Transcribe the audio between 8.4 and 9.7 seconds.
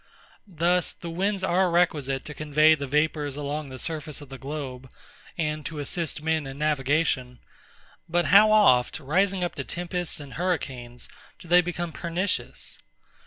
oft, rising up to